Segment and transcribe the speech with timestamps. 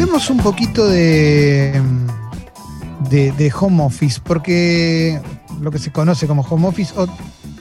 [0.00, 1.78] hablemos un poquito de,
[3.10, 5.20] de, home office, porque
[5.60, 7.06] lo que se conoce como home office o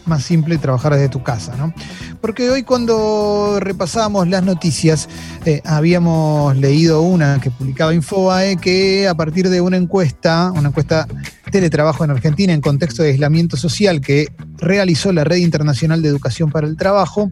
[0.06, 1.74] más simple trabajar desde tu casa, ¿no?
[2.22, 5.10] Porque hoy cuando repasamos las noticias,
[5.44, 11.10] eh, habíamos leído una que publicaba Infobae que a partir de una encuesta, una encuesta
[11.50, 14.28] teletrabajo en Argentina en contexto de aislamiento social que
[14.58, 17.32] realizó la Red Internacional de Educación para el Trabajo,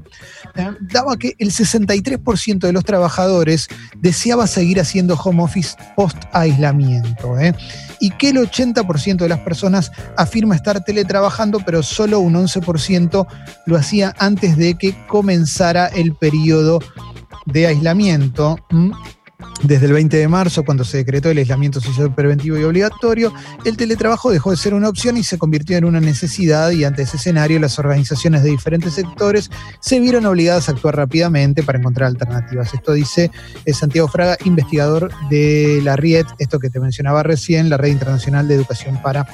[0.55, 3.67] eh, daba que el 63% de los trabajadores
[3.98, 7.38] deseaba seguir haciendo home office post aislamiento.
[7.40, 7.53] ¿eh?
[7.99, 13.27] y que el 80% de las personas afirma estar teletrabajando, pero solo un 11%
[13.65, 16.79] lo hacía antes de que comenzara el periodo
[17.45, 18.57] de aislamiento
[19.63, 23.34] desde el 20 de marzo, cuando se decretó el aislamiento social preventivo y obligatorio,
[23.65, 27.02] el teletrabajo dejó de ser una opción y se convirtió en una necesidad y ante
[27.03, 32.07] ese escenario las organizaciones de diferentes sectores se vieron obligadas a actuar rápidamente para encontrar
[32.07, 32.73] alternativas.
[32.73, 33.32] Esto dice
[33.65, 38.48] eh, Santiago Fraga, investigador de la RIET, esto que te mencionaba recién, la Red Internacional
[38.48, 39.27] de Educación para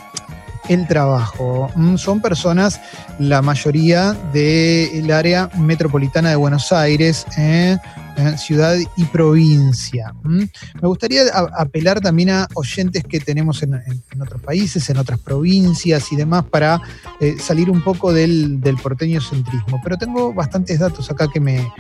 [0.70, 1.70] el trabajo.
[1.76, 2.80] Mm, son personas,
[3.20, 7.78] la mayoría del área metropolitana de Buenos Aires, eh,
[8.17, 10.14] eh, ciudad y provincia.
[10.23, 11.23] Me gustaría
[11.58, 13.73] apelar también a oyentes que tenemos en,
[14.22, 16.81] otros países, en otras provincias y demás, para
[17.20, 19.80] eh, salir un poco del, porteño centrismo.
[19.83, 21.72] Pero tengo bastantes datos acá que me,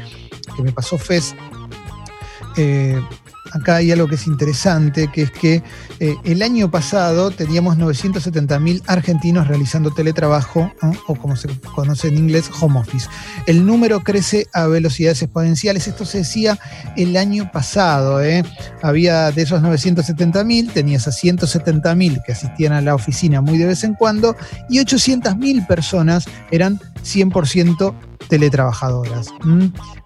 [0.55, 1.35] que me pasó FES
[3.51, 5.63] acá hay algo que es interesante, que es que
[5.99, 10.71] eh, el año pasado teníamos 970.000 argentinos realizando teletrabajo,
[11.07, 13.07] o como se conoce en inglés, home office.
[13.45, 15.87] El número crece a velocidades exponenciales.
[15.87, 16.57] Esto se decía
[16.95, 18.23] el año pasado.
[18.23, 18.43] ¿eh?
[18.81, 23.83] Había de esos 970.000, tenías a 170.000 que asistían a la oficina muy de vez
[23.83, 24.35] en cuando,
[24.69, 27.93] y 800.000 personas eran 100%
[28.27, 29.27] teletrabajadoras.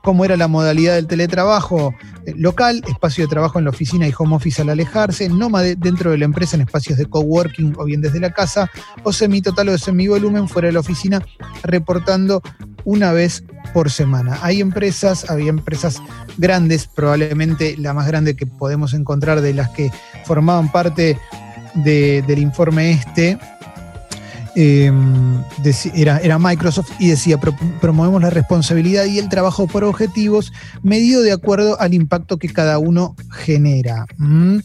[0.08, 1.94] ¿Cómo era la modalidad del teletrabajo?
[2.26, 6.12] Eh, local, espacio de trabajo en la oficina y home office al alejarse, nómade dentro
[6.12, 8.72] de la empresa en espacios de coworking o bien desde la casa,
[9.04, 11.22] o semitotal o de semivolumen fuera de la oficina,
[11.62, 12.42] reportando
[12.86, 14.40] una vez por semana.
[14.44, 16.02] Hay empresas, había empresas
[16.38, 19.92] grandes, probablemente la más grande que podemos encontrar de las que
[20.24, 21.20] formaban parte
[21.76, 23.38] del informe este,
[24.60, 25.44] Em,
[25.94, 27.40] era, Microsoft y decía,
[27.80, 30.52] promovemos la responsabilidad y el trabajo por objetivos
[30.82, 34.08] medido de acuerdo al impacto que cada uno genera.
[34.18, 34.58] ¿Mm?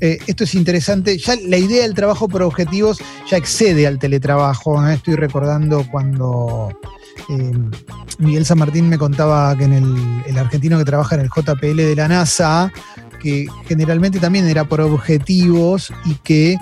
[0.00, 4.86] Eh, esto es interesante, ya la idea del trabajo por objetivos ya excede al teletrabajo.
[4.86, 4.94] ¿eh?
[4.94, 6.68] Estoy recordando cuando...
[8.18, 11.76] Miguel San Martín me contaba que en el, el argentino que trabaja en el JPL
[11.76, 12.72] de la NASA,
[13.22, 16.56] que generalmente también era por objetivos y que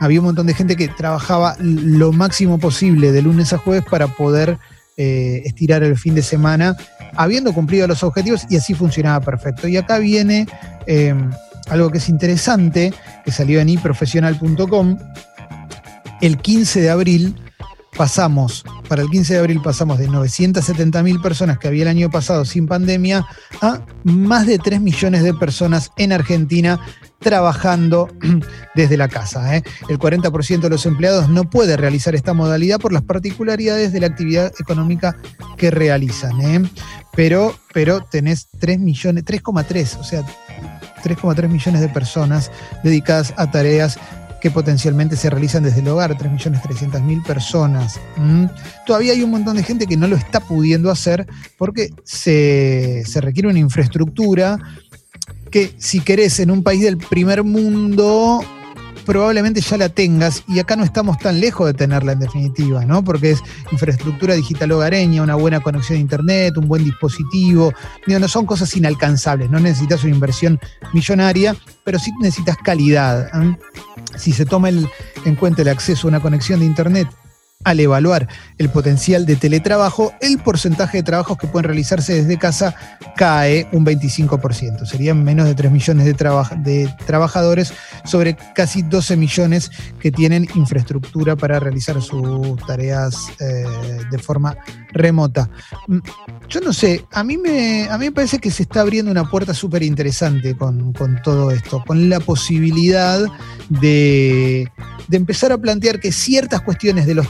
[0.00, 4.08] había un montón de gente que trabajaba lo máximo posible de lunes a jueves para
[4.08, 4.58] poder
[4.96, 6.76] eh, estirar el fin de semana,
[7.14, 9.68] habiendo cumplido los objetivos y así funcionaba perfecto.
[9.68, 10.48] Y acá viene
[10.86, 11.14] eh,
[11.68, 12.92] algo que es interesante,
[13.24, 14.98] que salió en iprofesional.com,
[16.20, 17.36] el 15 de abril
[17.98, 22.10] pasamos, para el 15 de abril pasamos de 970 mil personas que había el año
[22.10, 23.26] pasado sin pandemia
[23.60, 26.80] a más de 3 millones de personas en Argentina
[27.18, 28.08] trabajando
[28.76, 29.56] desde la casa.
[29.56, 29.64] ¿eh?
[29.88, 34.06] El 40% de los empleados no puede realizar esta modalidad por las particularidades de la
[34.06, 35.16] actividad económica
[35.56, 36.40] que realizan.
[36.40, 36.70] ¿eh?
[37.16, 40.22] Pero, pero tenés 3 millones, 3,3, o sea,
[41.02, 42.52] 3,3 millones de personas
[42.84, 43.98] dedicadas a tareas
[44.40, 48.00] que potencialmente se realizan desde el hogar, 3.300.000 personas.
[48.86, 51.26] Todavía hay un montón de gente que no lo está pudiendo hacer
[51.56, 54.58] porque se, se requiere una infraestructura
[55.50, 58.40] que si querés en un país del primer mundo
[59.08, 63.02] probablemente ya la tengas y acá no estamos tan lejos de tenerla en definitiva, ¿no?
[63.02, 63.42] Porque es
[63.72, 67.72] infraestructura digital hogareña, una buena conexión a internet, un buen dispositivo,
[68.06, 70.60] no son cosas inalcanzables, no necesitas una inversión
[70.92, 73.30] millonaria, pero sí necesitas calidad.
[73.32, 73.56] ¿eh?
[74.18, 77.08] Si se toma en cuenta el acceso a una conexión de internet
[77.64, 82.74] al evaluar el potencial de teletrabajo, el porcentaje de trabajos que pueden realizarse desde casa
[83.16, 84.86] cae un 25%.
[84.86, 87.72] Serían menos de 3 millones de, trabajadores
[88.04, 93.64] sobre casi 12 millones que tienen infraestructura para realizar sus tareas eh,
[94.08, 94.56] de forma
[94.92, 95.50] remota.
[95.88, 95.98] Mm,
[96.48, 99.52] yo no sé, a mí me, a mí parece que se está abriendo una puerta
[99.52, 103.20] súper interesante con, con todo esto, con la posibilidad
[103.68, 104.70] de
[105.08, 107.28] de empezar a plantear que ciertas cuestiones de los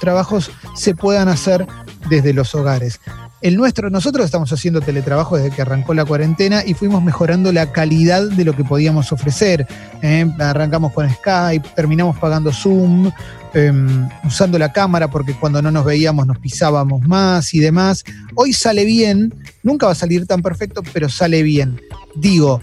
[0.75, 1.67] se puedan hacer
[2.09, 3.00] desde los hogares.
[3.41, 7.70] el nuestro, nosotros estamos haciendo teletrabajo desde que arrancó la cuarentena y fuimos mejorando la
[7.70, 9.65] calidad de lo que podíamos ofrecer.
[10.03, 10.29] ¿eh?
[10.41, 13.12] Arrancamos con Skype, terminamos pagando Zoom,
[13.55, 18.05] em, usando la cámara porque cuando no nos veíamos nos pisábamos más y demás.
[18.35, 19.32] Hoy sale bien,
[19.62, 21.81] nunca va a salir tan perfecto, pero sale bien.
[22.17, 22.61] Digo,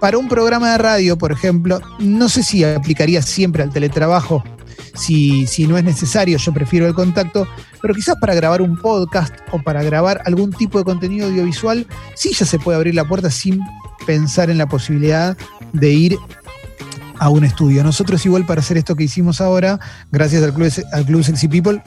[0.00, 4.42] para un programa de radio, por ejemplo, no sé si aplicaría siempre al teletrabajo
[4.94, 7.46] si, si no es necesario, yo prefiero el contacto,
[7.80, 12.32] pero quizás para grabar un podcast o para grabar algún tipo de contenido audiovisual, sí
[12.32, 13.60] ya se puede abrir la puerta sin
[14.06, 15.36] pensar en la posibilidad
[15.72, 16.18] de ir
[17.18, 17.82] a un estudio.
[17.82, 19.78] Nosotros igual para hacer esto que hicimos ahora,
[20.10, 21.82] gracias al Club, al Club Sexy People,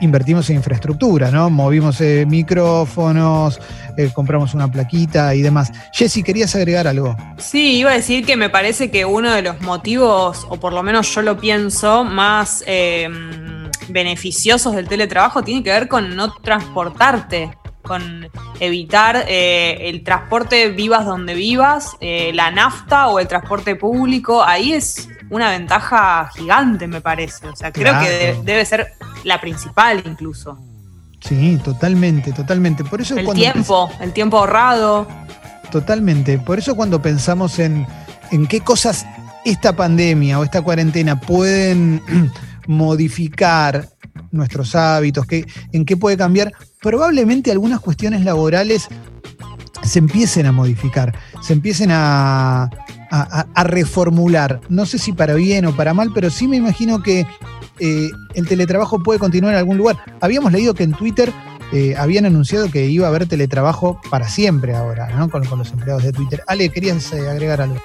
[0.00, 1.50] invertimos en infraestructura, ¿no?
[1.50, 3.60] Movimos eh, micrófonos,
[3.96, 5.72] eh, compramos una plaquita y demás.
[5.92, 7.16] Jessy, ¿querías agregar algo?
[7.38, 10.82] Sí, iba a decir que me parece que uno de los motivos, o por lo
[10.82, 17.50] menos yo lo pienso, más em, beneficiosos del teletrabajo tiene que ver con no transportarte
[17.82, 18.28] con
[18.60, 25.08] evitar eh, el transporte vivas donde vivas, la nafta o el transporte público, ahí es
[25.30, 27.48] una ventaja gigante, me parece.
[27.48, 28.92] O sea, creo que debe ser
[29.28, 30.58] la principal incluso.
[31.20, 32.84] Sí, totalmente, totalmente.
[32.84, 35.06] Por eso el tiempo, el tiempo ahorrado.
[35.70, 36.38] Totalmente.
[36.38, 37.86] Por eso cuando pensamos en,
[38.30, 39.06] en qué cosas
[39.44, 42.02] esta pandemia o esta cuarentena pueden
[42.66, 43.88] modificar
[44.30, 48.88] nuestros hábitos, qué, en qué puede cambiar, probablemente algunas cuestiones laborales
[49.82, 52.68] se empiecen a modificar, se empiecen a,
[53.10, 54.60] a, reformular.
[54.68, 57.26] No sé si para bien o para mal, pero sí me imagino que
[57.80, 59.96] eh, el teletrabajo puede continuar en algún lugar.
[60.20, 61.32] Habíamos leído que en Twitter
[61.72, 65.28] eh, habían anunciado que iba a haber teletrabajo para siempre ahora, ¿no?
[65.28, 66.42] Con, los empleados de Twitter.
[66.46, 67.76] Ale, ¿querías eh, agregar algo?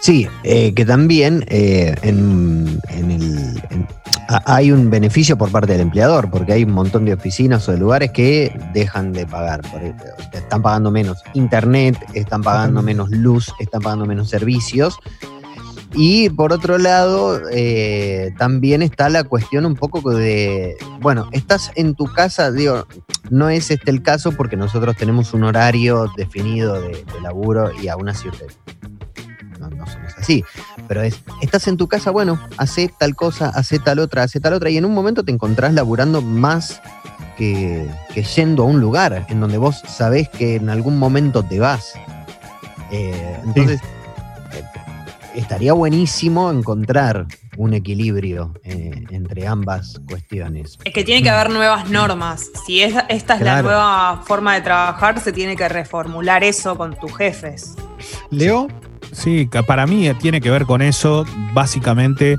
[0.00, 3.62] Sí, que también en, el,
[4.28, 7.78] hay un beneficio por parte del empleador, porque hay un montón de oficinas o de
[7.78, 9.62] lugares que dejan de pagar.
[10.32, 14.98] Están pagando menos internet, están pagando menos luz, están pagando menos servicios.
[15.94, 21.94] Y por otro lado, eh, también está la cuestión un poco de, bueno, estás en
[21.94, 22.86] tu casa, digo,
[23.30, 28.08] no es este el caso porque nosotros tenemos un horario definido de, laburo y aún
[28.08, 28.28] así
[29.58, 30.44] no, no somos así
[30.88, 34.52] pero es, estás en tu casa, bueno, hace tal cosa, hace tal otra, hace tal
[34.54, 36.80] otra, y en un momento te encontrás laburando más
[37.36, 37.88] que,
[38.36, 41.94] yendo a un lugar en donde vos sabés que en algún momento te vas.
[42.90, 43.80] Eh, entonces,
[45.34, 47.26] estaría buenísimo encontrar
[47.56, 50.78] un equilibrio eh, entre ambas cuestiones.
[50.84, 52.50] Es que tiene que haber nuevas normas.
[52.66, 57.16] Si esta es la nueva forma de trabajar, se tiene que reformular eso con tus
[57.16, 57.74] jefes.
[58.30, 58.68] Leo.
[59.12, 61.24] Sí, para mí tiene que ver con eso.
[61.52, 62.36] Básicamente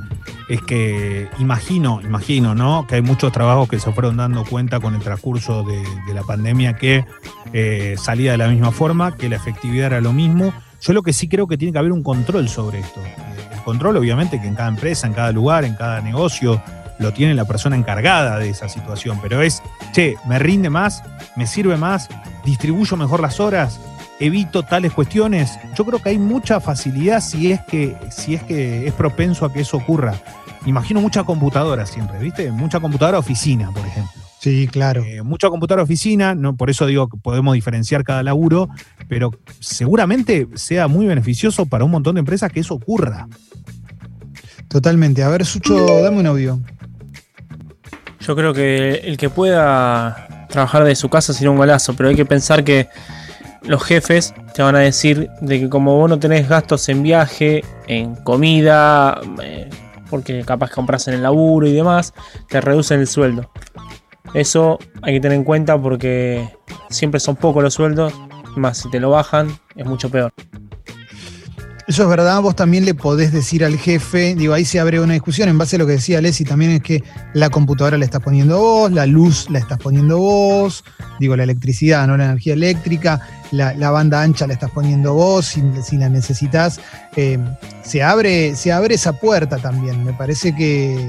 [0.50, 2.86] es que imagino, imagino, ¿no?
[2.86, 5.84] Que hay muchos trabajos que se fueron dando cuenta con el transcurso de,
[6.14, 7.06] la pandemia que
[7.54, 10.54] eh, salía de la misma forma, que la efectividad era lo mismo.
[10.82, 13.02] Yo lo que sí creo que tiene que haber un control sobre esto.
[13.52, 16.62] El control, obviamente, que en cada empresa, en cada lugar, en cada negocio,
[17.00, 19.62] lo tiene la persona encargada de esa situación, pero es,
[19.92, 21.04] che, me rinde más,
[21.36, 22.10] me sirve más,
[22.46, 23.80] distribuyo mejor las horas,
[24.20, 25.58] evito tales cuestiones.
[25.76, 29.52] Yo creo que hay mucha facilidad si es que, si es, que es propenso a
[29.52, 30.16] que eso ocurra.
[30.66, 32.52] Imagino mucha computadora siempre, ¿viste?
[32.52, 34.25] Mucha computadora oficina, por ejemplo.
[34.46, 35.04] Sí, claro.
[35.04, 38.70] Eh, mucha computadora oficina, no, por eso digo que podemos diferenciar cada laburo,
[39.10, 43.28] pero seguramente sea muy beneficioso para un montón de empresas que eso ocurra.
[44.68, 45.24] Totalmente.
[45.24, 46.60] A ver, Sucho, dame un audio.
[48.20, 52.16] Yo creo que el que pueda trabajar de su casa sería un golazo, pero hay
[52.16, 52.88] que pensar que
[53.64, 57.64] los jefes te van a decir de que como vos no tenés gastos en viaje,
[57.88, 59.72] en comida, eh,
[60.08, 62.14] porque capaz compras en el laburo y demás,
[62.48, 63.50] te reducen el sueldo.
[64.34, 66.50] Eso hay que tener en cuenta porque
[66.90, 68.14] siempre son pocos los sueldos,
[68.56, 70.34] más si te lo bajan es mucho peor.
[71.88, 75.14] Eso es verdad, vos también le podés decir al jefe, digo, ahí se abre una
[75.14, 77.04] discusión en base a lo que decía Leslie, también es que
[77.34, 80.84] la computadora la estás poniendo vos, la luz la estás poniendo vos,
[81.20, 85.98] digo, la electricidad, no la energía eléctrica, la, banda ancha la estás poniendo vos si,
[85.98, 86.80] la necesitas.
[87.16, 87.38] Eh,
[87.84, 91.08] se, abre, se abre esa puerta también, me parece que,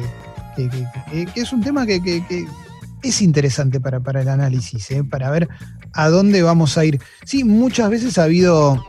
[1.35, 2.23] es un tema que,
[3.08, 5.48] es interesante para, para el análisis, eh, para ver
[5.92, 7.00] a dónde vamos a ir.
[7.25, 8.82] Sí, muchas veces ha habido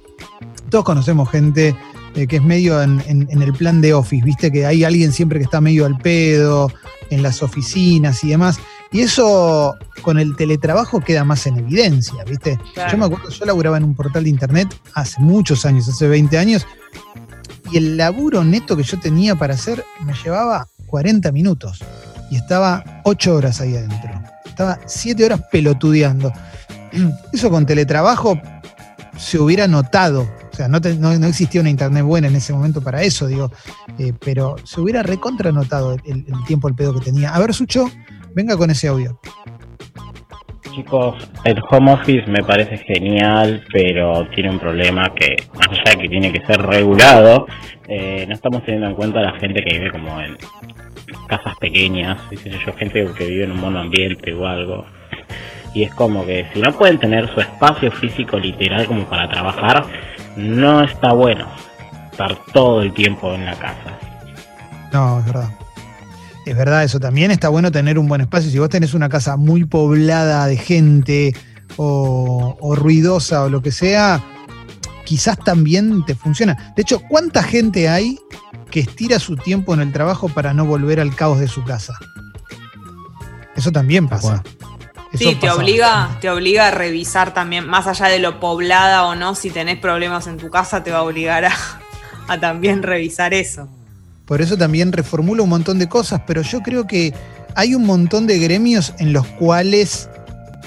[0.69, 1.75] todos conocemos gente
[2.15, 5.45] eh, que es medio en, el plan de office, viste que hay alguien siempre que
[5.45, 6.71] está medio al pedo
[7.09, 8.59] en las oficinas y demás.
[8.91, 12.57] Y eso con el teletrabajo queda más en evidencia, ¿viste?
[12.89, 16.37] Yo me acuerdo, yo laburaba en un portal de internet hace muchos años, hace 20
[16.37, 16.65] años,
[17.69, 21.83] y el laburo neto que yo tenía para hacer me llevaba 40 minutos
[22.29, 24.09] y estaba 8 horas ahí adentro.
[24.45, 26.31] estaba siete horas pelotudeando.
[27.33, 28.39] Eso con teletrabajo
[29.17, 30.27] se hubiera notado.
[30.51, 33.51] O sea, no, no, existía una internet buena en ese momento para eso, digo.
[33.99, 37.35] Eh, pero se hubiera recontra notado el, el, tiempo, el pedo que tenía.
[37.35, 37.91] A ver, Sucho,
[38.33, 39.19] venga con ese audio.
[40.77, 46.03] Chicos, el home office me parece genial, pero tiene un problema que, más allá de
[46.03, 47.47] que tiene que ser regulado,
[47.87, 50.37] eh, no estamos teniendo en cuenta a la gente que vive como en
[51.27, 52.21] casas pequeñas,
[52.63, 54.85] yo, gente que vive en un monoambiente o algo.
[55.73, 59.83] Y es como que si no pueden tener su espacio físico literal como para trabajar,
[60.35, 61.47] no está bueno
[62.11, 63.97] estar todo el tiempo en la casa.
[64.93, 65.49] No, es verdad.
[66.47, 68.49] Es verdad eso, también está bueno tener un buen espacio.
[68.49, 71.35] Si vos tenés una casa muy poblada de gente
[71.75, 74.23] o, o ruidosa o lo que sea,
[75.03, 76.73] quizás también te funciona.
[76.77, 78.17] De hecho, ¿cuánta gente hay
[78.71, 81.93] que estira su tiempo en el trabajo para no volver al caos de su casa?
[83.57, 84.41] Eso también pasa.
[85.13, 89.35] sí, te obliga, te obliga a revisar también, más allá de lo poblada o no,
[89.35, 91.53] si tenés problemas en tu casa, te va a obligar a,
[92.29, 93.67] a también revisar eso.
[94.27, 97.13] Por eso también reformula un montón de cosas, pero yo creo que
[97.55, 100.09] hay un montón de gremios en los cuales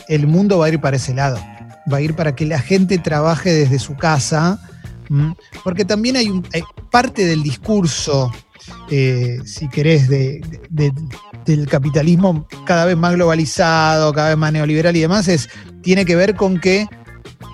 [0.08, 1.38] el mundo va a ir para ese lado.
[1.92, 4.58] Va a ir para que la gente trabaje desde su casa,
[5.62, 6.42] porque también hay, un,
[6.90, 8.32] parte del discurso,
[8.90, 15.28] eh, si querés, del capitalismo cada vez más globalizado, cada vez más neoliberal y demás,
[15.28, 15.50] es,
[15.82, 16.86] tiene que ver con que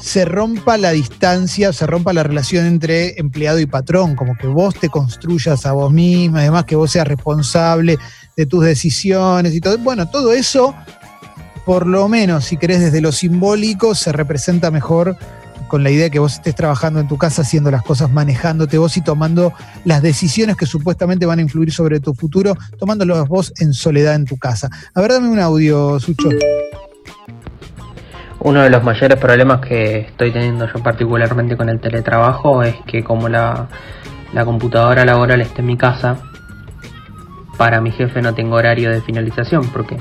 [0.01, 4.75] se rompa la distancia, se rompa la relación entre empleado y patrón, como que vos
[4.75, 7.99] te construyas a vos misma, además que vos seas responsable
[8.37, 9.79] de tus decisiones y todo.
[9.79, 10.75] Bueno, todo eso,
[11.65, 15.17] por lo menos, si querés desde lo simbólico, se representa mejor
[15.69, 18.79] con la idea de que vos estés trabajando en tu casa, haciendo las cosas, manejándote
[18.79, 19.53] vos y tomando
[19.85, 24.27] las decisiones que supuestamente van a influir sobre tu futuro, tomándolos vos en soledad en
[24.27, 24.71] tu casa.
[24.95, 26.29] A ver, dame un audio, Sucho.
[28.47, 33.03] Uno de los mayores problemas que estoy teniendo yo particularmente con el teletrabajo es que
[33.03, 33.67] como la,
[34.45, 36.19] computadora laboral está en mi casa,
[37.59, 39.97] para mi jefe no tengo horario de finalización, porque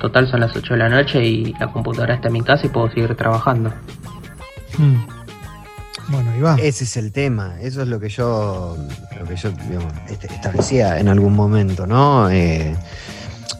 [0.00, 2.68] total son las 8 de la noche y la computadora está en mi casa y
[2.68, 3.72] puedo seguir trabajando.
[4.78, 5.04] Hmm.
[6.06, 6.60] Bueno, Iván.
[6.62, 8.76] Ese es el tema, eso es lo que yo,
[9.18, 9.50] lo que yo
[10.08, 12.30] este, establecía en algún momento, ¿no?
[12.30, 12.76] Eh,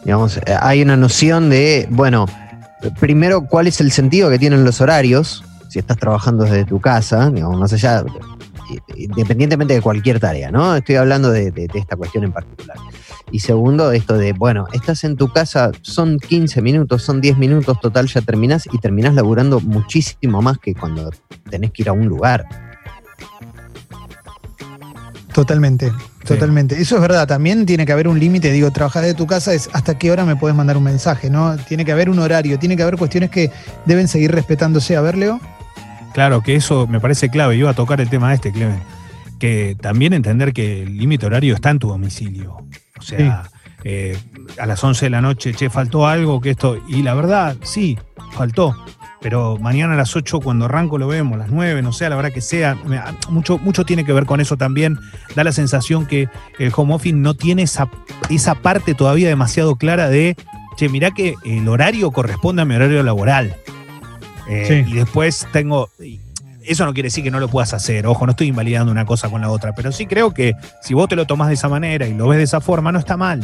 [0.05, 2.27] digamos, hay una noción de, bueno,
[2.99, 5.45] primero, ¿cuál es el sentido que tienen los horarios?
[5.69, 8.05] Si estás trabajando desde tu casa, digamos, más allá,
[8.97, 10.77] independientemente de cualquier tarea, ¿no?
[10.77, 12.77] Estoy hablando de, esta cuestión en particular.
[13.31, 17.79] Y segundo, esto de, bueno, estás en tu casa, son 15 minutos, son 10 minutos,
[17.81, 21.11] total, ya terminás y terminás laburando muchísimo más que cuando
[21.51, 22.47] tenés que ir a un lugar.
[25.39, 25.93] Totalmente.
[26.27, 26.81] Totalmente.
[26.81, 27.29] Eso es verdad.
[27.29, 28.51] También tiene que haber un límite.
[28.51, 31.57] Digo, trabajar de tu casa es hasta qué hora me puedes mandar un mensaje, ¿no?
[31.59, 33.53] Tiene que haber un horario, tiene que haber cuestiones que
[33.87, 34.97] deben seguir respetándose.
[34.97, 35.41] A ver, Leo.
[36.13, 37.55] Claro, que eso me parece clave.
[37.55, 38.81] Iba a tocar el tema este, Clemen.
[39.39, 42.57] Que también entender que el límite horario está en tu domicilio.
[42.99, 43.45] O sea,
[43.85, 44.19] eh,
[44.59, 46.83] a las 11 de la noche, che, faltó algo, que esto.
[46.89, 47.97] Y la verdad, sí,
[48.33, 48.75] faltó
[49.21, 52.17] pero mañana a las 8 cuando arranco lo vemos, las 9, no sé, a la
[52.17, 52.77] hora que sea.
[53.29, 54.99] Mucho, mucho tiene que ver con eso también.
[55.35, 57.89] Da la sensación que el home office no tiene esa,
[58.31, 60.37] esa parte todavía demasiado clara de,
[60.77, 63.57] che, mirá que el horario corresponde a mi horario laboral.
[64.49, 65.91] Eh, y después tengo...
[66.63, 69.31] Eso no quiere decir que no lo puedas hacer, ojo, no estoy invalidando una cosa
[69.31, 72.07] con la otra, pero sí creo que si vos te lo tomás de esa manera
[72.07, 73.41] y lo ves de esa forma, no está mal.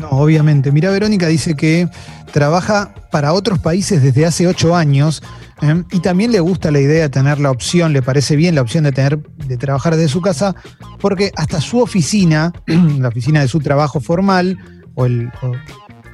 [0.00, 0.72] No, obviamente.
[0.72, 1.86] Mira, Verónica dice que
[2.32, 5.22] trabaja para otros países desde hace ocho años
[5.60, 5.84] ¿eh?
[5.92, 8.84] y también le gusta la idea de tener la opción, le parece bien la opción
[8.84, 10.54] de tener de trabajar desde su casa,
[11.00, 14.56] porque hasta su oficina, la oficina de su trabajo formal,
[14.94, 15.30] o el,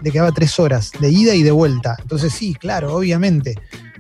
[0.03, 1.97] le quedaba tres horas de ida y de vuelta.
[2.01, 3.55] Entonces sí, claro, obviamente.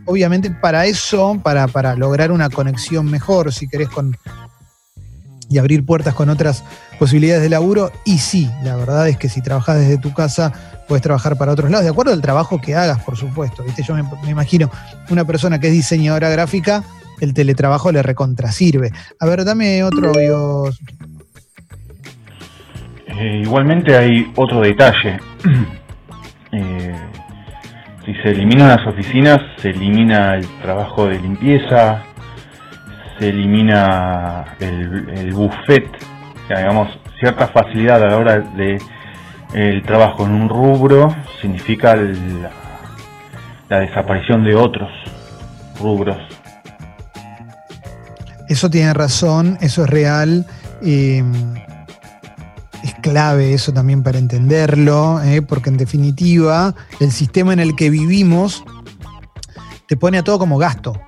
[0.05, 4.17] Obviamente para eso, para, para lograr una conexión mejor, si querés, con,
[5.49, 6.65] y abrir puertas con otras
[6.99, 7.91] posibilidades de laburo.
[8.05, 10.53] Y sí, la verdad es que si trabajas desde tu casa,
[10.89, 13.63] puedes trabajar para otros lados, de acuerdo al trabajo que hagas, por supuesto.
[13.63, 13.83] ¿viste?
[13.83, 14.71] Yo me, imagino
[15.11, 16.85] una persona que es diseñadora gráfica,
[17.21, 18.91] el teletrabajo le recontrasirve.
[19.21, 20.13] A ver, dame otro.
[23.07, 25.19] Eh, igualmente hay otro detalle.
[26.53, 26.95] Eh,
[28.07, 32.03] si se eliminan las oficinas, se elimina el trabajo de limpieza,
[33.19, 35.89] se elimina el, buffet,
[36.49, 38.79] digamos, cierta facilidad a la hora de
[39.55, 42.51] el trabajo en un rubro significa la,
[43.81, 44.91] desaparición de otros
[45.81, 46.17] rubros.
[48.49, 50.47] Eso tiene razón, eso es real.
[50.83, 51.25] es
[53.03, 55.43] clave eso también para entenderlo, ¿eh?
[55.43, 58.65] porque en definitiva el sistema en el que vivimos
[59.89, 61.01] te pone a todo como gasto.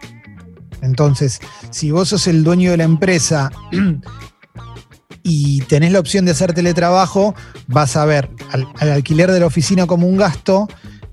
[0.82, 3.50] Entonces, si vos sos el dueño de la empresa
[5.22, 7.34] y tenés la opción de hacer teletrabajo,
[7.66, 10.68] vas a ver al, al alquiler de la oficina como un gasto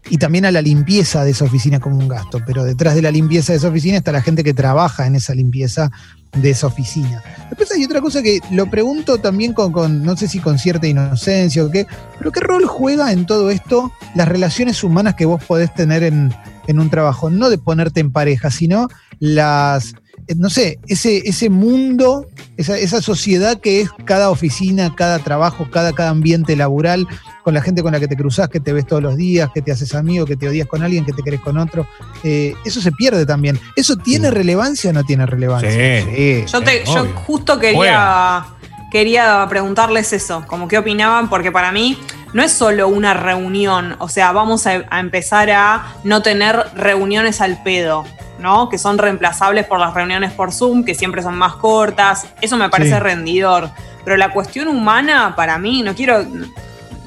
[0.10, 2.40] y también a la limpieza de esa oficina como un gasto.
[2.46, 5.34] Pero detrás de la limpieza de esa oficina está la gente que trabaja en esa
[5.34, 5.92] limpieza
[6.36, 7.24] de esa oficina.
[7.50, 10.88] Después hay otra cosa que lo pregunto también con, con, no sé si con cierta
[10.88, 15.44] inocencia o qué, pero ¿qué rol juega en todo esto las relaciones humanas que vos
[15.44, 16.34] podés tener en,
[16.68, 17.30] en un trabajo?
[17.30, 18.88] No de ponerte en pareja, sino
[19.20, 19.94] las,
[20.28, 25.68] eh, no sé, ese, ese mundo, esa, esa sociedad que es cada oficina, cada trabajo,
[25.72, 27.08] cada, cada ambiente laboral,
[27.44, 29.62] con la gente con la que te cruzás, que te ves todos los días, que
[29.62, 31.88] te haces amigo, que te odias con alguien, que te querés con otro.
[32.24, 33.60] Eh, eso se pierde también.
[33.76, 35.70] ¿Eso tiene relevancia o no tiene relevancia?
[35.72, 36.44] Sí.
[36.52, 38.44] Yo, te- yo justo quería,
[39.00, 42.00] quería preguntarles eso, como qué opinaban, porque para mí
[42.32, 47.42] no es solo una reunión, o sea, vamos a, a empezar a no tener reuniones
[47.42, 48.06] al pedo,
[48.40, 48.70] ¿no?
[48.70, 52.70] Que son reemplazables por las reuniones por Zoom, que siempre son más cortas, eso me
[52.70, 53.00] parece Sí.
[53.02, 53.70] rendidor,
[54.06, 56.26] pero la cuestión humana para mí, no quiero...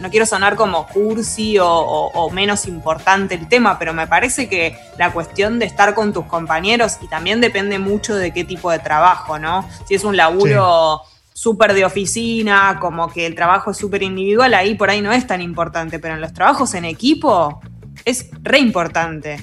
[0.01, 4.49] No quiero sonar como cursi o, o- o menos importante el tema, pero me parece
[4.49, 8.71] que la cuestión de estar con tus compañeros y también depende mucho de qué tipo
[8.71, 9.69] de trabajo, ¿no?
[9.89, 11.01] Si es un laburo
[11.39, 15.25] súper de oficina, como que el trabajo es súper individual, ahí por ahí no es
[15.25, 17.61] tan importante, pero en los trabajos en equipo
[18.05, 19.37] es re importante.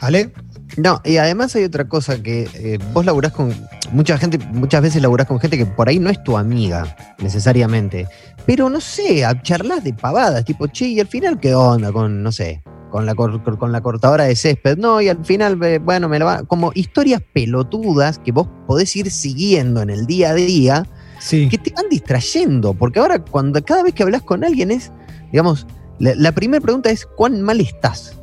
[0.00, 0.30] ¿Ale?
[0.76, 3.54] No, y además hay otra cosa que eh, vos laburás con
[3.92, 8.06] mucha gente, muchas veces laburás con gente que por ahí no es tu amiga, necesariamente.
[8.44, 12.22] Pero no sé, a- charlas de pavadas, tipo, che, y al final, ¿qué onda con,
[12.22, 14.76] no sé, con la, cor- con la cortadora de césped?
[14.78, 16.42] No, y al final, eh, bueno, me la va.
[16.44, 20.86] Como historias pelotudas que vos podés ir siguiendo en el día a día,
[21.22, 21.48] Sí.
[21.48, 22.74] que te van distrayendo.
[22.74, 24.90] Porque ahora, cuando cada vez que hablas con alguien es,
[25.30, 25.66] digamos,
[25.98, 28.18] la, la primera pregunta es: ¿cuán mal estás?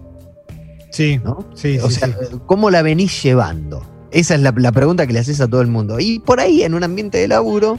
[0.91, 1.47] Sí, ¿no?
[1.53, 2.37] sí, o sí, sea, sí.
[2.45, 3.85] ¿cómo la venís llevando?
[4.11, 5.99] Esa es la, la pregunta que le haces a todo el mundo.
[5.99, 7.77] Y por ahí, en un ambiente de laburo,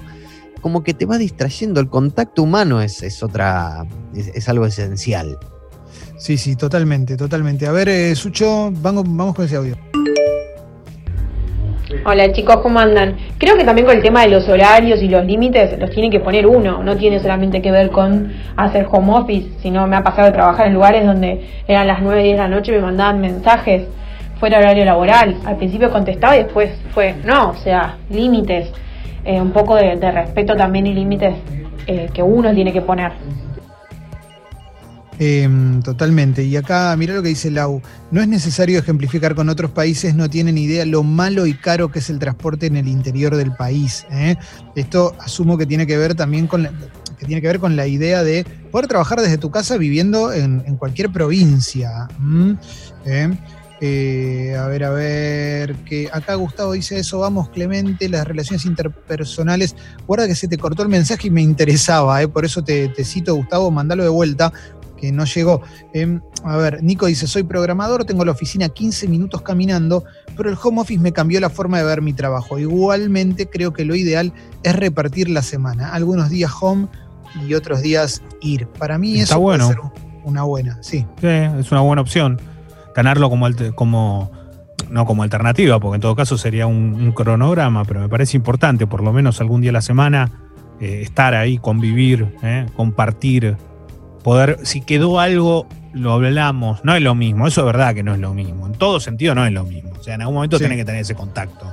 [0.63, 1.81] como que te va distrayendo.
[1.81, 3.85] El contacto humano es, es otra,
[4.15, 5.39] es, es algo esencial.
[6.19, 7.67] Sí, sí, totalmente, totalmente.
[7.67, 9.77] A ver, eh, Sucho, vamos, vamos con ese audio.
[12.03, 13.17] Hola chicos, ¿cómo andan?
[13.37, 16.19] Creo que también con el tema de los horarios y los límites los tiene que
[16.19, 20.29] poner uno, no tiene solamente que ver con hacer home office, sino me ha pasado
[20.29, 23.21] de trabajar en lugares donde eran las 9, 10 de la noche y me mandaban
[23.21, 23.83] mensajes
[24.39, 25.37] fuera horario laboral.
[25.45, 28.73] Al principio contestaba y después fue, no, o sea, límites,
[29.27, 31.35] eh, un poco de, de respeto también y límites
[31.87, 33.13] eh, que uno tiene que poner.
[35.23, 36.45] Em, totalmente.
[36.45, 37.83] Y acá, mira lo que dice Lau.
[38.11, 41.99] No es necesario ejemplificar con otros países, no tienen idea lo malo y caro que
[41.99, 44.07] es el transporte en el interior del país.
[44.11, 44.37] ¿eh?
[44.77, 46.73] Esto asumo que tiene que ver también con la,
[47.19, 50.63] que tiene que ver con la idea de poder trabajar desde tu casa viviendo en,
[50.77, 52.09] cualquier provincia.
[53.05, 53.31] ¿Eh?
[53.83, 59.77] Eh, a ver, a ver, que acá Gustavo dice eso, vamos Clemente, las relaciones interpersonales.
[60.07, 63.35] Guarda que se te cortó el mensaje y me interesaba, por eso te, te cito
[63.35, 64.53] Gustavo, mandalo de vuelta
[65.01, 65.63] que no llegó.
[65.95, 70.05] Eh, a ver, Nico dice, soy programador, tengo la oficina 15 minutos caminando,
[70.37, 72.59] pero el home office me cambió la forma de ver mi trabajo.
[72.59, 74.33] Igualmente creo que lo ideal
[74.63, 76.89] es repartir la semana, algunos días home
[77.47, 78.67] y otros días ir.
[78.67, 79.67] Para mí Está eso bueno.
[79.67, 79.91] puede ser
[80.25, 81.07] una buena, sí.
[81.21, 82.41] Sí, es una buena opción.
[82.95, 84.31] Tenerlo como, como
[84.91, 88.87] no como alternativa, porque en todo caso sería un, un cronograma, pero me parece importante,
[88.87, 90.31] por lo menos algún día a la semana,
[90.81, 93.57] eh, estar ahí, convivir, eh, compartir,
[94.23, 96.85] poder, si quedó algo, lo hablamos.
[96.85, 98.67] No es lo mismo, eso es verdad que no es lo mismo.
[98.67, 99.91] En todo sentido no es lo mismo.
[99.99, 100.65] O sea, en algún momento Sí.
[100.65, 101.73] tenés que tener ese contacto.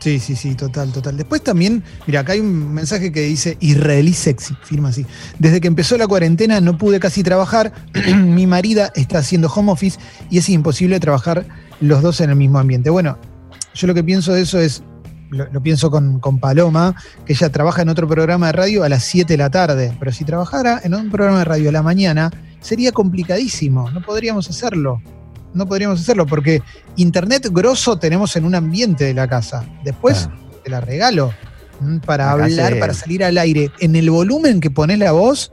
[0.00, 1.16] Sí, sí, sí, total, total.
[1.18, 5.04] Después también, mira, acá hay un mensaje que dice israelí sexy, firma así.
[5.38, 7.72] Desde que empezó la cuarentena no pude casi trabajar.
[8.16, 9.98] Mi marida está haciendo home office
[10.30, 11.44] y es imposible trabajar
[11.82, 12.88] los dos en el mismo ambiente.
[12.88, 13.18] Bueno,
[13.74, 14.82] yo lo que pienso de eso es,
[15.30, 18.88] lo, lo pienso con, con Paloma, que ella trabaja en otro programa de radio a
[18.88, 19.92] las 7 de la tarde.
[19.98, 23.90] Pero si trabajara en un programa de radio a la mañana, sería complicadísimo.
[23.90, 25.00] No podríamos hacerlo.
[25.54, 26.62] No podríamos hacerlo porque
[26.96, 29.64] internet grosso tenemos en un ambiente de la casa.
[29.84, 30.28] Después
[30.62, 31.32] te la regalo
[31.80, 33.70] mm, para Acá hablar, se- para salir al aire.
[33.80, 35.52] En el volumen que pones la voz,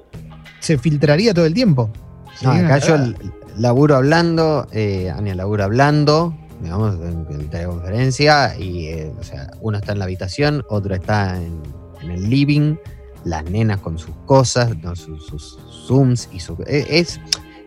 [0.59, 1.89] se filtraría todo el tiempo.
[2.43, 2.95] No, acá yo
[3.57, 9.77] laburo hablando, eh, Ania labura hablando, digamos, en, en teleconferencia, y eh, o sea, uno
[9.77, 11.61] está en la habitación, otro está en,
[12.09, 12.75] el living,
[13.25, 14.95] las nenas con sus cosas, ¿no?
[14.95, 16.53] sus, sus zooms y su.
[16.67, 17.19] eh, Es,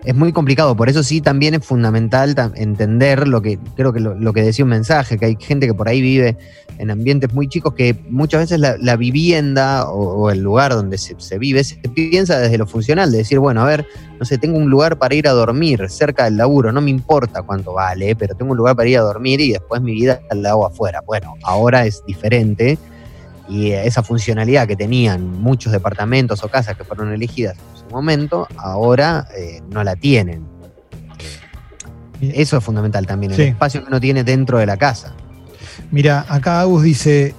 [0.04, 0.76] es muy complicado.
[0.76, 4.70] Por eso sí también es fundamental entender lo que, creo que lo, que decía un
[4.70, 6.36] mensaje, que hay gente que por ahí vive
[6.78, 11.14] en ambientes muy chicos que muchas veces la, la vivienda o, el lugar donde se,
[11.18, 13.86] se vive se piensa desde lo funcional, de decir, bueno, a ver,
[14.18, 17.42] no sé, tengo un lugar para ir a dormir cerca del laburo, no me importa
[17.42, 20.50] cuánto vale, pero tengo un lugar para ir a dormir y después mi vida la
[20.50, 21.02] hago afuera.
[21.04, 22.78] Bueno, ahora es diferente
[23.46, 27.58] y esa funcionalidad que tenían muchos departamentos o casas que fueron elegidas
[27.90, 30.46] momento, ahora eh, no la tienen.
[32.20, 33.42] Eso es fundamental también, Sí.
[33.42, 35.14] el espacio que uno tiene dentro de la casa.
[35.90, 37.35] Mira, acá Agus dice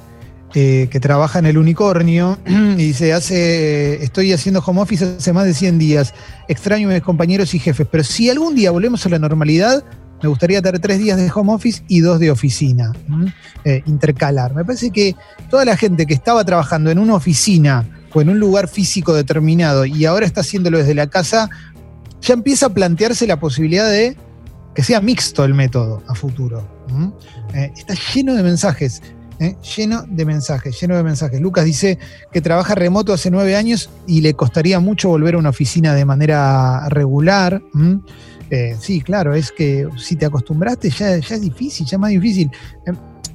[0.55, 5.45] eh, que trabaja en el unicornio y dice, hace, estoy haciendo home office hace más
[5.45, 6.13] de 100 días,
[6.47, 9.83] extraño a mis compañeros y jefes, pero si algún día volvemos a la normalidad,
[10.21, 12.91] me gustaría tener tres días de home office y dos de oficina.
[13.63, 14.53] Eh, intercalar.
[14.53, 15.15] Me parece que
[15.49, 19.85] toda la gente que estaba trabajando en una oficina o en un lugar físico determinado
[19.85, 21.49] y ahora está haciéndolo desde la casa,
[22.21, 24.17] ya empieza a plantearse la posibilidad de
[24.73, 26.67] que sea mixto el método a futuro.
[27.53, 29.01] Eh, está lleno de mensajes,
[29.39, 29.55] ¿eh?
[29.75, 31.41] lleno de mensajes, lleno de mensajes.
[31.41, 31.97] Lucas dice
[32.31, 36.05] que trabaja remoto hace nueve años y le costaría mucho volver a una oficina de
[36.05, 37.61] manera regular.
[38.51, 42.51] Eh, sí, claro, es que si te acostumbraste ya, es difícil, ya es más difícil.
[42.85, 42.91] Eh,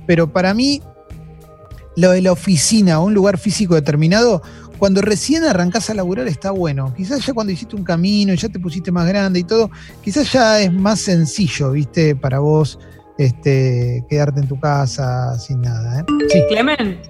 [0.07, 0.83] pero para mí,
[1.97, 4.43] lo de la oficina o un lugar físico determinado,
[4.79, 6.93] cuando recién arrancás a laburar está bueno.
[6.97, 9.71] Quizás ya cuando hiciste un camino, ya te pusiste más grande y todo,
[10.03, 12.15] quizás ya es más sencillo, ¿viste?
[12.17, 12.79] Para vos
[13.19, 16.01] este, quedarte en tu casa sin nada.
[16.01, 16.05] ¿eh?
[16.31, 17.01] Sí, Clemen.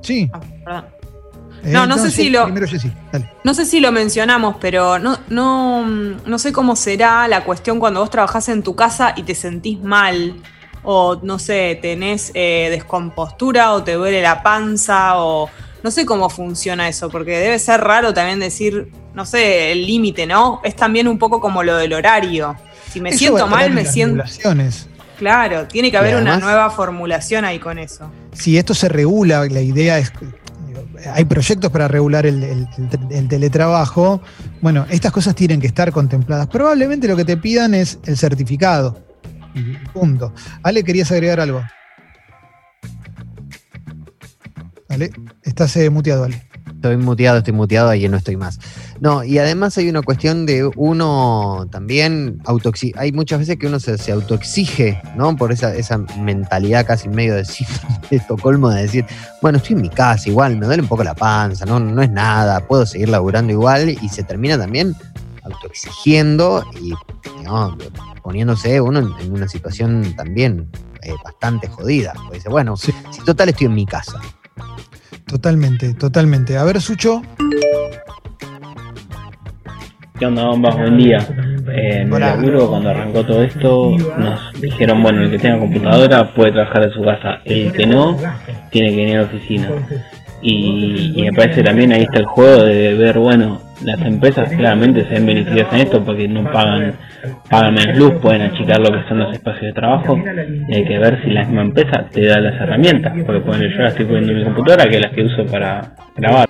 [0.00, 0.30] sí.
[0.32, 0.84] Ah, perdón.
[1.64, 3.30] Eh, No, no sé si lo- Primero Jessy, dale.
[3.44, 8.00] No sé si lo mencionamos, pero no, no, no sé cómo será la cuestión cuando
[8.00, 10.34] vos trabajás en tu casa y te sentís mal.
[10.84, 15.48] O no sé, tenés eh, descompostura o te duele la panza o
[15.82, 20.26] no sé cómo funciona eso, porque debe ser raro también decir, no sé, el límite,
[20.26, 20.60] ¿no?
[20.64, 22.56] Es también un poco como lo del horario.
[22.92, 24.22] Si me Eso siento mal, me siento...
[25.18, 28.10] Claro, tiene que haber una nueva formulación ahí con eso.
[28.32, 30.12] si esto se regula, la idea es
[31.14, 34.20] hay proyectos para regular el, el- el- el teletrabajo,
[34.60, 36.46] bueno, estas cosas tienen que estar contempladas.
[36.46, 39.00] Probablemente lo que te pidan es el certificado.
[39.92, 40.32] Punto.
[40.62, 41.62] Ale, ¿querías agregar algo?
[45.42, 46.42] Estás eh, muteado, Ale.
[46.74, 48.58] Estoy muteado, estoy muteado, ahí no estoy más.
[49.00, 52.40] No, y además hay una cuestión de uno también
[52.96, 55.36] Hay muchas veces que uno se, se autoexige, ¿no?
[55.36, 57.42] Por esa, esa mentalidad casi medio de
[58.10, 59.06] de Estocolmo de decir,
[59.40, 62.10] bueno, estoy en mi casa igual, me duele un poco la panza, no, no es
[62.10, 64.94] nada, puedo seguir laburando igual, y se termina también
[65.44, 66.92] autoexigiendo y
[68.22, 70.68] poniéndose uno en, en una situación también
[71.02, 72.12] eh, bastante jodida.
[72.14, 72.92] Porque dice, bueno, Sí.
[73.10, 74.20] si total estoy en mi casa.
[75.26, 76.56] Totalmente, totalmente.
[76.56, 77.22] A ver, Sucho.
[80.18, 80.76] ¿Qué onda, bombas?
[80.76, 81.18] Buen día.
[81.68, 86.52] Eh, en laburo, cuando arrancó todo esto, nos dijeron, bueno, el que tenga computadora puede
[86.52, 88.16] trabajar de su casa, el que no,
[88.70, 89.70] tiene que venir a la oficina.
[90.42, 95.04] Y, y me parece también ahí está el juego de ver, bueno, las empresas claramente
[95.04, 96.94] se ven beneficiadas en esto porque no pagan,
[97.48, 100.18] pagan menos luz, pueden achicar lo que son los espacios de trabajo
[100.68, 103.78] y hay que ver si la misma empresa te da las herramientas, porque poner yo
[103.78, 106.48] la estoy poniendo en mi computadora que es la que uso para grabar.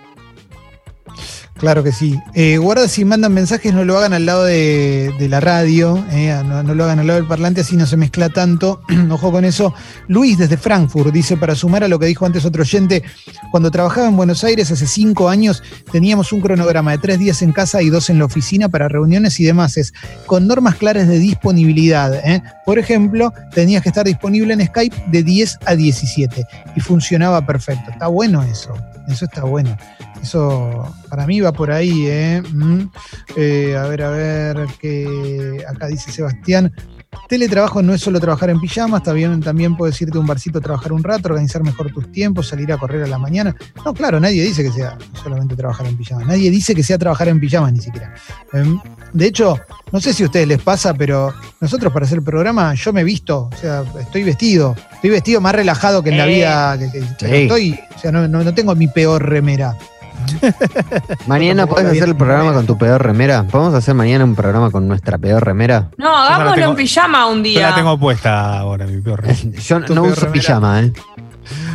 [1.62, 2.20] Claro que sí.
[2.34, 6.64] Eh, guarda si mandan mensajes, no lo hagan al lado de, la radio, eh, no,
[6.64, 8.80] no lo hagan al lado del parlante, así no se mezcla tanto.
[9.10, 9.72] Ojo con eso.
[10.08, 13.04] Luis desde Frankfurt dice, para sumar a lo que dijo antes otro oyente,
[13.52, 17.52] cuando trabajaba en Buenos Aires hace cinco años, teníamos un cronograma de tres días en
[17.52, 19.94] casa y dos en la oficina para reuniones y demás, es,
[20.26, 22.12] con normas claras de disponibilidad.
[22.28, 22.42] eh.
[22.66, 26.44] Por ejemplo, tenías que estar disponible en Skype de 10 a 17
[26.74, 27.88] y funcionaba perfecto.
[27.92, 28.74] Está bueno eso,
[29.06, 29.76] eso está bueno.
[30.22, 32.42] Eso para mí va por ahí, ¿eh?
[32.52, 32.82] Mm.
[33.36, 36.72] Eh, a ver, a ver, que acá dice Sebastián.
[37.28, 40.62] Teletrabajo no es solo trabajar en pijamas, también, también puedes irte a un barcito a
[40.62, 43.54] trabajar un rato, organizar mejor tus tiempos, salir a correr a la mañana.
[43.84, 46.26] No, claro, nadie dice que sea solamente trabajar en pijamas.
[46.26, 48.14] Nadie dice que sea trabajar en pijamas ni siquiera.
[48.52, 48.78] Em,
[49.12, 49.58] De hecho,
[49.92, 53.02] no sé si a ustedes les pasa, pero nosotros para hacer el programa yo me
[53.02, 54.74] he visto, o sea, estoy vestido.
[54.94, 56.34] Estoy vestido más relajado que en la Eh.
[56.34, 57.34] vida que, que- que Sí.
[57.42, 57.78] estoy.
[57.94, 59.76] O sea, no, no- no tengo mi peor remera.
[61.26, 63.44] Mañana podés hacer el programa con tu peor remera.
[63.44, 65.90] ¿Podemos hacer mañana un programa con nuestra peor remera?
[65.96, 67.70] No, hagámoslo tengo- en pijama un Yo día.
[67.70, 69.22] la tengo puesta ahora, mi peor.
[69.52, 70.32] Yo Tu no uso remera.
[70.32, 70.92] pijama, ¿eh?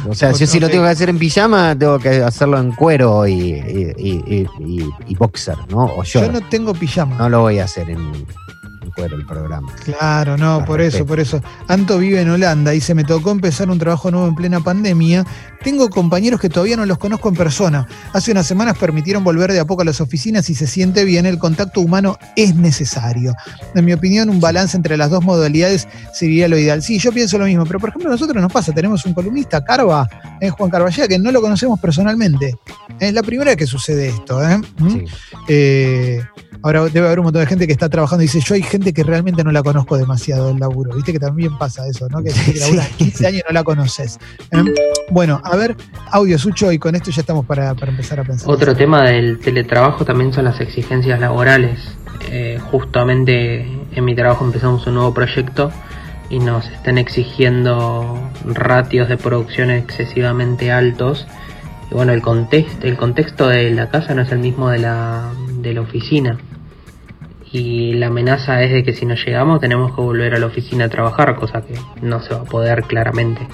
[0.10, 3.28] O sea, yo si lo tengo que hacer en pijama, tengo que hacerlo en cuero
[3.28, 5.84] y, y, y- y- y boxer, ¿no?
[5.86, 7.18] O Yo no tengo pijama.
[7.18, 8.26] No lo voy a hacer en
[8.98, 9.72] fuera el programa.
[9.86, 11.42] Claro, no, por eso, por eso.
[11.68, 15.24] Anto vive en Holanda y se me tocó empezar un trabajo nuevo en plena pandemia.
[15.64, 17.88] Tengo compañeros que todavía no los conozco en persona.
[18.14, 21.26] Hace unas semanas permitieron volver de a poco a las oficinas y se siente bien.
[21.28, 23.36] El contacto humano es necesario.
[23.76, 26.82] En mi opinión, un balance entre las dos modalidades sería lo ideal.
[26.82, 29.64] Sí, yo pienso lo mismo, pero por ejemplo, a nosotros nos pasa, tenemos un columnista,
[29.64, 30.10] Carva,
[30.42, 32.56] eh, Juan Carballeda, que no lo conocemos personalmente.
[33.00, 34.42] Es la primera vez que sucede esto.
[34.48, 34.58] ¿eh?
[34.78, 34.90] ¿Mm?
[34.90, 35.06] Sí.
[35.48, 36.22] Eh,
[36.62, 38.94] ahora debe haber un montón de gente que está trabajando y dice, yo hay gente
[38.94, 40.96] que realmente no la conozco demasiado del laburo.
[40.96, 42.24] Viste que también pasa eso, ¿no?
[42.24, 44.20] Que, que labura 15 años y no la conoces.
[44.52, 44.64] ¿eh?
[45.10, 45.76] Bueno, a ver,
[46.12, 48.50] audio Sucho, y con esto ya estamos para, para empezar a pensar.
[48.50, 51.80] Otro tema del teletrabajo también son las exigencias laborales.
[52.30, 55.72] Eh, justamente en mi trabajo empezamos un nuevo proyecto
[56.30, 61.28] y nos están exigiendo ratios de producción excesivamente altos.
[61.90, 65.32] Y bueno, el contexto, el contexto de la casa no es el mismo de la,
[65.62, 66.38] de la oficina.
[67.52, 70.86] Y la amenaza es de que si no llegamos tenemos que volver a la oficina
[70.86, 73.48] a trabajar, cosa que no se va a poder claramente.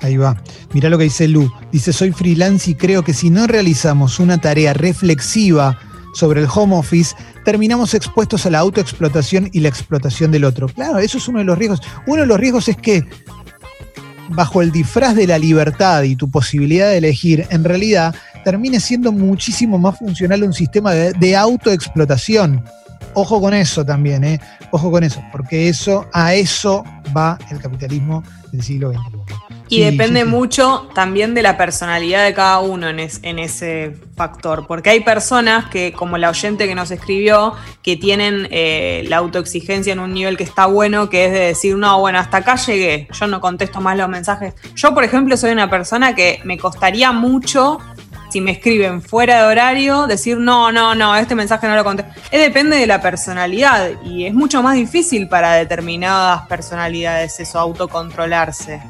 [0.00, 0.36] Ahí va.
[0.74, 1.50] Mirá lo que dice Lu.
[1.70, 5.78] Dice, soy freelance y creo que si no realizamos una tarea reflexiva
[6.12, 10.68] sobre el home office, terminamos expuestos a la autoexplotación y la explotación del otro.
[10.68, 11.82] Claro, eso es uno de los riesgos.
[12.06, 13.04] Uno de los riesgos es que
[14.30, 19.12] bajo el disfraz de la libertad y tu posibilidad de elegir, en realidad termine siendo
[19.12, 22.64] muchísimo más funcional un sistema de, de autoexplotación.
[23.14, 24.40] Ojo con eso también, ¿eh?
[24.70, 26.84] Ojo con eso, porque eso, a eso
[27.16, 29.18] va el capitalismo del siglo XXI.
[29.68, 30.30] Y depende sí, sí.
[30.32, 34.66] mucho también de la personalidad de cada uno en, es- en ese factor.
[34.66, 39.92] Porque hay personas que, como la oyente que nos escribió, que tienen eh, la autoexigencia
[39.92, 43.08] en un nivel que está bueno, que es de decir, no, bueno, hasta acá llegué,
[43.12, 44.54] yo no contesto más los mensajes.
[44.76, 47.78] Yo, por ejemplo, soy una persona que me costaría mucho,
[48.34, 52.12] si me escriben fuera de horario, decir, no, no, no, este mensaje no lo contesto.
[52.32, 58.82] Es depende de la personalidad y es mucho más difícil para determinadas personalidades eso, autocontrolarse.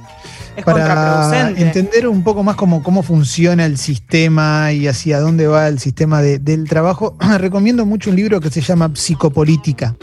[0.56, 1.60] Es para contraproducente.
[1.60, 6.22] entender un poco más cómo, cómo funciona el sistema y hacia dónde va el sistema
[6.22, 9.94] de- del trabajo, recomiendo mucho un libro que se llama Psicopolítica.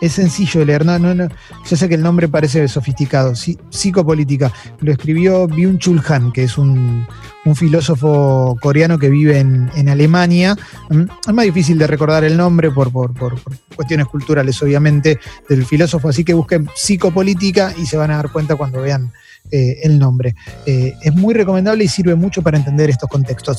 [0.00, 1.28] Es sencillo de leer, no, no, no.
[1.68, 3.34] Yo sé que el nombre parece sofisticado.
[3.34, 4.52] Sí, psicopolítica.
[4.80, 7.06] Lo escribió Byung-Chul Han, que es un,
[7.54, 10.56] filósofo coreano que vive en, Alemania.
[10.90, 15.18] Mm, Es más difícil de recordar el nombre por, por- por- por cuestiones culturales, obviamente,
[15.48, 16.08] del filósofo.
[16.08, 19.12] Así que busquen psicopolítica y se van a dar cuenta cuando vean
[19.50, 20.34] eh, el nombre.
[20.64, 23.52] Eh, es muy recomendable y sirve mucho para entender estos contextos.